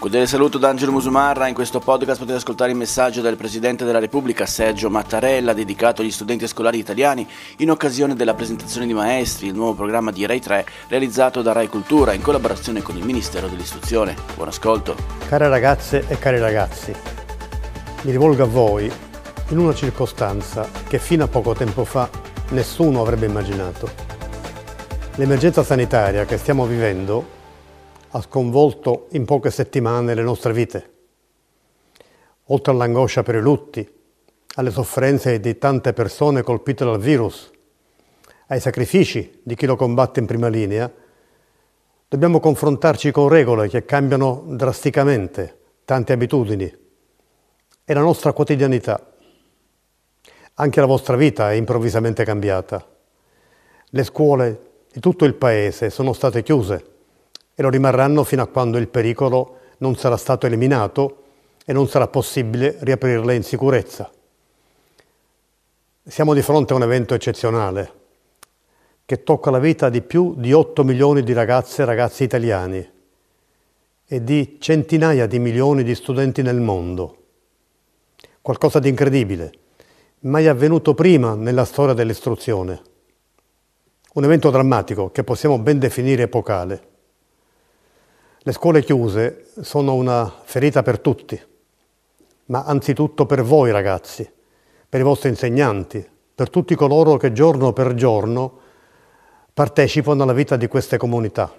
Cordiale 0.00 0.26
saluto 0.26 0.56
da 0.56 0.70
Angelo 0.70 0.92
Musumarra, 0.92 1.46
in 1.46 1.52
questo 1.52 1.78
podcast 1.78 2.20
potete 2.20 2.38
ascoltare 2.38 2.70
il 2.70 2.76
messaggio 2.78 3.20
del 3.20 3.36
Presidente 3.36 3.84
della 3.84 3.98
Repubblica 3.98 4.46
Sergio 4.46 4.88
Mattarella 4.88 5.52
dedicato 5.52 6.00
agli 6.00 6.10
studenti 6.10 6.48
scolari 6.48 6.78
italiani 6.78 7.28
in 7.58 7.70
occasione 7.70 8.14
della 8.14 8.32
presentazione 8.32 8.86
di 8.86 8.94
Maestri, 8.94 9.48
il 9.48 9.54
nuovo 9.54 9.74
programma 9.74 10.10
di 10.10 10.24
Rai 10.24 10.40
3 10.40 10.64
realizzato 10.88 11.42
da 11.42 11.52
Rai 11.52 11.68
Cultura 11.68 12.14
in 12.14 12.22
collaborazione 12.22 12.80
con 12.80 12.96
il 12.96 13.04
Ministero 13.04 13.46
dell'Istruzione. 13.46 14.16
Buon 14.36 14.48
ascolto. 14.48 14.96
Care 15.28 15.48
ragazze 15.50 16.06
e 16.08 16.18
cari 16.18 16.38
ragazzi, 16.38 16.94
mi 18.00 18.10
rivolgo 18.10 18.44
a 18.44 18.46
voi 18.46 18.90
in 19.48 19.58
una 19.58 19.74
circostanza 19.74 20.66
che 20.88 20.98
fino 20.98 21.24
a 21.24 21.28
poco 21.28 21.52
tempo 21.52 21.84
fa 21.84 22.08
nessuno 22.52 23.02
avrebbe 23.02 23.26
immaginato. 23.26 23.90
L'emergenza 25.16 25.62
sanitaria 25.62 26.24
che 26.24 26.38
stiamo 26.38 26.64
vivendo 26.64 27.38
ha 28.12 28.20
sconvolto 28.20 29.06
in 29.10 29.24
poche 29.24 29.50
settimane 29.50 30.14
le 30.14 30.22
nostre 30.22 30.52
vite. 30.52 30.90
Oltre 32.46 32.72
all'angoscia 32.72 33.22
per 33.22 33.36
i 33.36 33.40
lutti, 33.40 33.88
alle 34.56 34.70
sofferenze 34.70 35.38
di 35.38 35.58
tante 35.58 35.92
persone 35.92 36.42
colpite 36.42 36.84
dal 36.84 36.98
virus, 36.98 37.50
ai 38.48 38.58
sacrifici 38.58 39.40
di 39.44 39.54
chi 39.54 39.66
lo 39.66 39.76
combatte 39.76 40.18
in 40.18 40.26
prima 40.26 40.48
linea, 40.48 40.92
dobbiamo 42.08 42.40
confrontarci 42.40 43.12
con 43.12 43.28
regole 43.28 43.68
che 43.68 43.84
cambiano 43.84 44.42
drasticamente 44.48 45.58
tante 45.84 46.12
abitudini 46.12 46.78
e 47.84 47.94
la 47.94 48.00
nostra 48.00 48.32
quotidianità. 48.32 49.12
Anche 50.54 50.80
la 50.80 50.86
vostra 50.86 51.14
vita 51.14 51.52
è 51.52 51.54
improvvisamente 51.54 52.24
cambiata. 52.24 52.84
Le 53.92 54.04
scuole 54.04 54.60
di 54.92 54.98
tutto 54.98 55.24
il 55.24 55.34
paese 55.34 55.90
sono 55.90 56.12
state 56.12 56.42
chiuse 56.42 56.90
e 57.60 57.62
lo 57.62 57.68
rimarranno 57.68 58.24
fino 58.24 58.40
a 58.40 58.46
quando 58.46 58.78
il 58.78 58.88
pericolo 58.88 59.58
non 59.78 59.94
sarà 59.94 60.16
stato 60.16 60.46
eliminato 60.46 61.24
e 61.66 61.74
non 61.74 61.88
sarà 61.88 62.08
possibile 62.08 62.78
riaprirle 62.80 63.34
in 63.34 63.42
sicurezza. 63.42 64.10
Siamo 66.02 66.32
di 66.32 66.40
fronte 66.40 66.72
a 66.72 66.76
un 66.76 66.84
evento 66.84 67.12
eccezionale 67.12 67.92
che 69.04 69.24
tocca 69.24 69.50
la 69.50 69.58
vita 69.58 69.90
di 69.90 70.00
più 70.00 70.32
di 70.38 70.54
8 70.54 70.84
milioni 70.84 71.22
di 71.22 71.34
ragazze 71.34 71.82
e 71.82 71.84
ragazzi 71.84 72.22
italiani 72.22 72.90
e 74.06 74.24
di 74.24 74.56
centinaia 74.58 75.26
di 75.26 75.38
milioni 75.38 75.82
di 75.82 75.94
studenti 75.94 76.40
nel 76.40 76.60
mondo. 76.60 77.16
Qualcosa 78.40 78.78
di 78.78 78.88
incredibile, 78.88 79.52
mai 80.20 80.46
avvenuto 80.46 80.94
prima 80.94 81.34
nella 81.34 81.66
storia 81.66 81.92
dell'istruzione. 81.92 82.80
Un 84.14 84.24
evento 84.24 84.48
drammatico 84.48 85.10
che 85.10 85.24
possiamo 85.24 85.58
ben 85.58 85.78
definire 85.78 86.22
epocale. 86.22 86.88
Le 88.42 88.52
scuole 88.52 88.82
chiuse 88.82 89.48
sono 89.60 89.92
una 89.92 90.32
ferita 90.44 90.82
per 90.82 90.98
tutti, 90.98 91.38
ma 92.46 92.64
anzitutto 92.64 93.26
per 93.26 93.42
voi 93.42 93.70
ragazzi, 93.70 94.26
per 94.88 95.00
i 95.00 95.02
vostri 95.02 95.28
insegnanti, 95.28 96.08
per 96.34 96.48
tutti 96.48 96.74
coloro 96.74 97.18
che 97.18 97.32
giorno 97.32 97.74
per 97.74 97.92
giorno 97.92 98.60
partecipano 99.52 100.22
alla 100.22 100.32
vita 100.32 100.56
di 100.56 100.68
queste 100.68 100.96
comunità. 100.96 101.54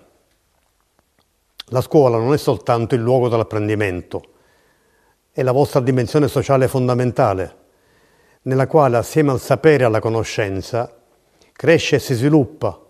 La 1.66 1.82
scuola 1.82 2.18
non 2.18 2.34
è 2.34 2.38
soltanto 2.38 2.96
il 2.96 3.02
luogo 3.02 3.30
dell'apprendimento, 3.30 4.24
è 5.32 5.44
la 5.44 5.52
vostra 5.52 5.82
dimensione 5.82 6.28
sociale 6.28 6.68
fondamentale, 6.68 7.58
nella 8.42 8.66
quale 8.66 8.98
assieme 8.98 9.30
al 9.30 9.40
sapere 9.40 9.84
e 9.84 9.86
alla 9.86 10.00
conoscenza 10.00 10.98
cresce 11.52 11.98
e 11.98 12.00
si 12.00 12.16
sviluppa 12.16 12.81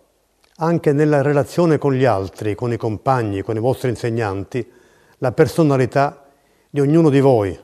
anche 0.61 0.93
nella 0.93 1.23
relazione 1.23 1.79
con 1.79 1.93
gli 1.93 2.05
altri, 2.05 2.53
con 2.53 2.71
i 2.71 2.77
compagni, 2.77 3.41
con 3.41 3.55
i 3.55 3.59
vostri 3.59 3.89
insegnanti, 3.89 4.71
la 5.17 5.31
personalità 5.31 6.25
di 6.69 6.79
ognuno 6.79 7.09
di 7.09 7.19
voi, 7.19 7.59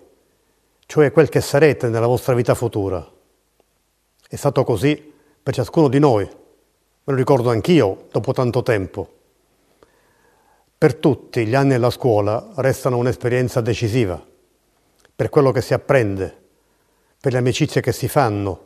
cioè 0.88 1.12
quel 1.12 1.30
che 1.30 1.40
sarete 1.40 1.90
nella 1.90 2.08
vostra 2.08 2.34
vita 2.34 2.56
futura. 2.56 3.08
È 4.28 4.36
stato 4.36 4.64
così 4.64 5.14
per 5.44 5.54
ciascuno 5.54 5.90
di 5.90 6.00
noi, 6.00 6.26
me 6.26 6.34
lo 7.04 7.16
ricordo 7.16 7.52
anch'io 7.52 8.08
dopo 8.12 8.34
tanto 8.34 8.64
tempo. 8.64 9.14
Per 10.76 10.96
tutti 10.96 11.46
gli 11.46 11.56
anni 11.56 11.76
alla 11.76 11.92
scuola 11.92 12.50
restano 12.56 12.98
un'esperienza 12.98 13.62
decisiva, 13.62 14.20
per 15.16 15.30
quello 15.30 15.52
che 15.52 15.62
si 15.62 15.76
apprende, 15.76 16.36
per 17.22 17.32
le 17.32 17.38
amicizie 17.38 17.80
che 17.80 17.92
si 17.92 18.08
fanno. 18.08 18.66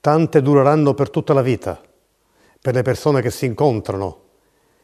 Tante 0.00 0.42
dureranno 0.42 0.92
per 0.92 1.08
tutta 1.08 1.32
la 1.32 1.42
vita 1.42 1.80
per 2.60 2.74
le 2.74 2.82
persone 2.82 3.20
che 3.22 3.30
si 3.30 3.46
incontrano, 3.46 4.22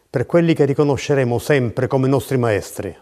per 0.09 0.27
quelli 0.27 0.55
che 0.55 0.65
riconosceremo 0.65 1.39
sempre 1.39 1.87
come 1.87 2.09
nostri 2.09 2.37
maestri. 2.37 2.97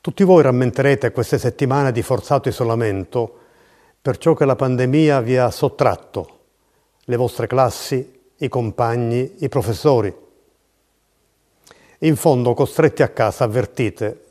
Tutti 0.00 0.22
voi 0.22 0.42
rammenterete 0.42 1.10
queste 1.10 1.36
settimane 1.36 1.90
di 1.90 2.00
forzato 2.00 2.48
isolamento 2.48 3.38
per 4.00 4.18
ciò 4.18 4.34
che 4.34 4.44
la 4.44 4.54
pandemia 4.54 5.20
vi 5.20 5.36
ha 5.36 5.50
sottratto, 5.50 6.38
le 7.06 7.16
vostre 7.16 7.48
classi, 7.48 8.20
i 8.36 8.48
compagni, 8.48 9.34
i 9.38 9.48
professori. 9.48 10.14
In 11.98 12.14
fondo, 12.14 12.54
costretti 12.54 13.02
a 13.02 13.08
casa, 13.08 13.42
avvertite, 13.42 14.24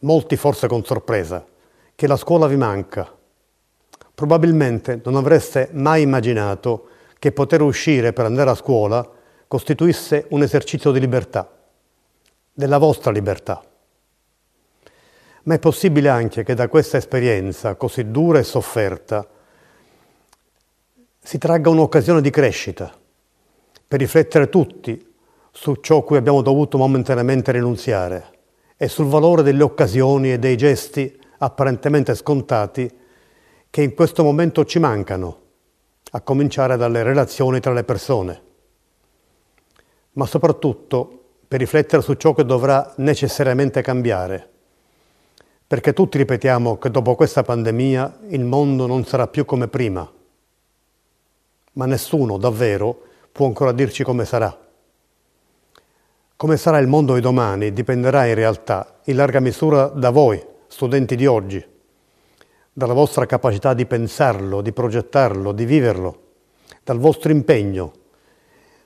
molti 0.00 0.36
forse 0.36 0.66
con 0.66 0.84
sorpresa, 0.84 1.46
che 1.94 2.06
la 2.08 2.16
scuola 2.16 2.48
vi 2.48 2.56
manca. 2.56 3.16
Probabilmente 4.14 5.00
non 5.04 5.14
avreste 5.14 5.68
mai 5.72 6.02
immaginato 6.02 6.88
che 7.22 7.30
poter 7.30 7.62
uscire 7.62 8.12
per 8.12 8.24
andare 8.24 8.50
a 8.50 8.56
scuola 8.56 9.08
costituisse 9.46 10.26
un 10.30 10.42
esercizio 10.42 10.90
di 10.90 10.98
libertà, 10.98 11.48
della 12.52 12.78
vostra 12.78 13.12
libertà. 13.12 13.62
Ma 15.44 15.54
è 15.54 15.60
possibile 15.60 16.08
anche 16.08 16.42
che 16.42 16.54
da 16.54 16.66
questa 16.66 16.96
esperienza 16.96 17.76
così 17.76 18.10
dura 18.10 18.40
e 18.40 18.42
sofferta 18.42 19.24
si 21.20 21.38
tragga 21.38 21.70
un'occasione 21.70 22.20
di 22.20 22.30
crescita, 22.30 22.92
per 23.86 24.00
riflettere 24.00 24.48
tutti 24.48 25.14
su 25.52 25.76
ciò 25.76 26.02
cui 26.02 26.16
abbiamo 26.16 26.42
dovuto 26.42 26.76
momentaneamente 26.76 27.52
rinunziare 27.52 28.30
e 28.76 28.88
sul 28.88 29.06
valore 29.06 29.44
delle 29.44 29.62
occasioni 29.62 30.32
e 30.32 30.40
dei 30.40 30.56
gesti 30.56 31.16
apparentemente 31.38 32.16
scontati 32.16 32.90
che 33.70 33.80
in 33.80 33.94
questo 33.94 34.24
momento 34.24 34.64
ci 34.64 34.80
mancano 34.80 35.41
a 36.14 36.20
cominciare 36.20 36.76
dalle 36.76 37.02
relazioni 37.02 37.58
tra 37.60 37.72
le 37.72 37.84
persone, 37.84 38.42
ma 40.12 40.26
soprattutto 40.26 41.20
per 41.48 41.58
riflettere 41.58 42.02
su 42.02 42.14
ciò 42.14 42.34
che 42.34 42.44
dovrà 42.44 42.92
necessariamente 42.96 43.80
cambiare, 43.80 44.48
perché 45.66 45.94
tutti 45.94 46.18
ripetiamo 46.18 46.76
che 46.76 46.90
dopo 46.90 47.14
questa 47.14 47.42
pandemia 47.42 48.18
il 48.28 48.44
mondo 48.44 48.86
non 48.86 49.06
sarà 49.06 49.26
più 49.26 49.46
come 49.46 49.68
prima, 49.68 50.10
ma 51.74 51.86
nessuno 51.86 52.36
davvero 52.36 53.04
può 53.32 53.46
ancora 53.46 53.72
dirci 53.72 54.04
come 54.04 54.26
sarà. 54.26 54.54
Come 56.36 56.56
sarà 56.58 56.78
il 56.78 56.88
mondo 56.88 57.14
di 57.14 57.20
domani 57.20 57.72
dipenderà 57.72 58.26
in 58.26 58.34
realtà 58.34 58.98
in 59.04 59.16
larga 59.16 59.40
misura 59.40 59.86
da 59.86 60.10
voi, 60.10 60.44
studenti 60.66 61.16
di 61.16 61.24
oggi 61.24 61.71
dalla 62.72 62.94
vostra 62.94 63.26
capacità 63.26 63.74
di 63.74 63.86
pensarlo, 63.86 64.60
di 64.60 64.72
progettarlo, 64.72 65.52
di 65.52 65.64
viverlo, 65.64 66.20
dal 66.82 66.98
vostro 66.98 67.30
impegno, 67.30 67.92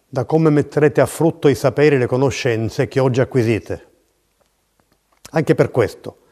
da 0.08 0.24
come 0.24 0.50
metterete 0.50 1.00
a 1.00 1.06
frutto 1.06 1.48
i 1.48 1.54
saperi 1.54 1.96
e 1.96 1.98
le 1.98 2.06
conoscenze 2.06 2.88
che 2.88 3.00
oggi 3.00 3.20
acquisite. 3.20 3.86
Anche 5.30 5.54
per 5.54 5.70
questo 5.70 6.24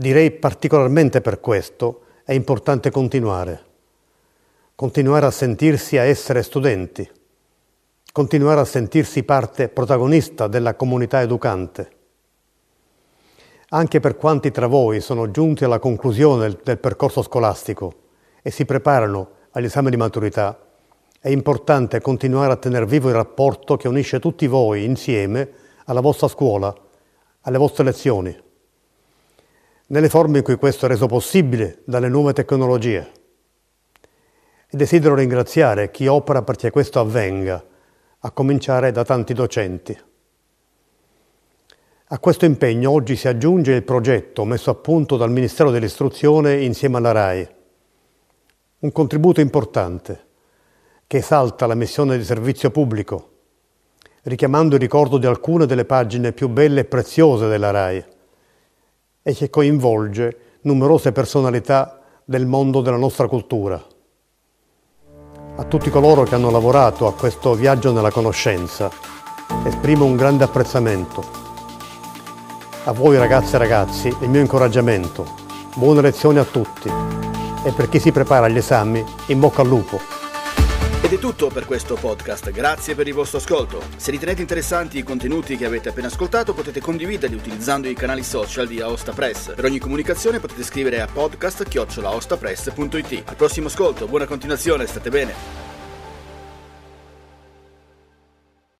Direi 0.00 0.30
particolarmente 0.30 1.20
per 1.20 1.40
questo 1.40 2.04
è 2.24 2.32
importante 2.32 2.90
continuare. 2.90 3.64
Continuare 4.74 5.26
a 5.26 5.30
sentirsi 5.30 5.98
a 5.98 6.04
essere 6.04 6.42
studenti. 6.42 7.06
Continuare 8.10 8.60
a 8.60 8.64
sentirsi 8.64 9.24
parte 9.24 9.68
protagonista 9.68 10.48
della 10.48 10.74
comunità 10.74 11.20
educante. 11.20 11.90
Anche 13.72 14.00
per 14.00 14.16
quanti 14.16 14.50
tra 14.50 14.66
voi 14.66 15.00
sono 15.00 15.30
giunti 15.30 15.62
alla 15.62 15.78
conclusione 15.78 16.40
del, 16.40 16.60
del 16.60 16.78
percorso 16.78 17.22
scolastico 17.22 17.94
e 18.42 18.50
si 18.50 18.64
preparano 18.64 19.30
all'esame 19.52 19.90
di 19.90 19.96
maturità, 19.96 20.58
è 21.20 21.28
importante 21.28 22.00
continuare 22.00 22.52
a 22.52 22.56
tenere 22.56 22.84
vivo 22.84 23.10
il 23.10 23.14
rapporto 23.14 23.76
che 23.76 23.86
unisce 23.86 24.18
tutti 24.18 24.48
voi 24.48 24.84
insieme 24.84 25.48
alla 25.84 26.00
vostra 26.00 26.26
scuola, 26.26 26.74
alle 27.42 27.58
vostre 27.58 27.84
lezioni, 27.84 28.36
nelle 29.86 30.08
forme 30.08 30.38
in 30.38 30.44
cui 30.44 30.56
questo 30.56 30.86
è 30.86 30.88
reso 30.88 31.06
possibile 31.06 31.82
dalle 31.84 32.08
nuove 32.08 32.32
tecnologie. 32.32 33.12
E 34.66 34.76
desidero 34.76 35.14
ringraziare 35.14 35.92
chi 35.92 36.08
opera 36.08 36.42
perché 36.42 36.70
questo 36.70 36.98
avvenga, 36.98 37.64
a 38.18 38.30
cominciare 38.32 38.90
da 38.90 39.04
tanti 39.04 39.32
docenti. 39.32 39.96
A 42.12 42.18
questo 42.18 42.44
impegno 42.44 42.90
oggi 42.90 43.14
si 43.14 43.28
aggiunge 43.28 43.72
il 43.72 43.84
progetto 43.84 44.44
messo 44.44 44.70
a 44.70 44.74
punto 44.74 45.16
dal 45.16 45.30
Ministero 45.30 45.70
dell'Istruzione 45.70 46.60
insieme 46.60 46.96
alla 46.96 47.12
RAI. 47.12 47.48
Un 48.80 48.90
contributo 48.90 49.40
importante 49.40 50.26
che 51.06 51.18
esalta 51.18 51.68
la 51.68 51.76
missione 51.76 52.18
di 52.18 52.24
servizio 52.24 52.72
pubblico, 52.72 53.28
richiamando 54.22 54.74
il 54.74 54.80
ricordo 54.80 55.18
di 55.18 55.26
alcune 55.26 55.66
delle 55.66 55.84
pagine 55.84 56.32
più 56.32 56.48
belle 56.48 56.80
e 56.80 56.84
preziose 56.84 57.46
della 57.46 57.70
RAI 57.70 58.04
e 59.22 59.32
che 59.32 59.48
coinvolge 59.48 60.38
numerose 60.62 61.12
personalità 61.12 62.00
del 62.24 62.44
mondo 62.44 62.80
della 62.80 62.96
nostra 62.96 63.28
cultura. 63.28 63.80
A 65.54 65.64
tutti 65.64 65.90
coloro 65.90 66.24
che 66.24 66.34
hanno 66.34 66.50
lavorato 66.50 67.06
a 67.06 67.14
questo 67.14 67.54
viaggio 67.54 67.92
nella 67.92 68.10
conoscenza 68.10 68.90
esprimo 69.64 70.06
un 70.06 70.16
grande 70.16 70.42
apprezzamento. 70.42 71.49
A 72.90 72.92
voi 72.92 73.16
ragazze 73.18 73.54
e 73.54 73.58
ragazzi 73.60 74.08
il 74.08 74.28
mio 74.28 74.40
incoraggiamento. 74.40 75.24
Buone 75.76 76.00
lezioni 76.00 76.40
a 76.40 76.44
tutti 76.44 76.88
e 76.88 77.70
per 77.70 77.88
chi 77.88 78.00
si 78.00 78.10
prepara 78.10 78.46
agli 78.46 78.56
esami 78.56 79.04
in 79.26 79.38
bocca 79.38 79.60
al 79.60 79.68
lupo. 79.68 80.00
Ed 81.00 81.12
è 81.12 81.18
tutto 81.20 81.50
per 81.50 81.66
questo 81.66 81.94
podcast, 81.94 82.50
grazie 82.50 82.96
per 82.96 83.06
il 83.06 83.14
vostro 83.14 83.38
ascolto. 83.38 83.80
Se 83.94 84.10
ritenete 84.10 84.40
interessanti 84.40 84.98
i 84.98 85.04
contenuti 85.04 85.56
che 85.56 85.66
avete 85.66 85.90
appena 85.90 86.08
ascoltato 86.08 86.52
potete 86.52 86.80
condividerli 86.80 87.36
utilizzando 87.36 87.86
i 87.86 87.94
canali 87.94 88.24
social 88.24 88.66
di 88.66 88.80
Aosta 88.80 89.12
Press. 89.12 89.54
Per 89.54 89.64
ogni 89.64 89.78
comunicazione 89.78 90.40
potete 90.40 90.64
scrivere 90.64 91.00
a 91.00 91.06
podcast-ostapress.it. 91.06 93.22
Al 93.24 93.36
prossimo 93.36 93.68
ascolto, 93.68 94.08
buona 94.08 94.26
continuazione, 94.26 94.88
state 94.88 95.10
bene. 95.10 95.69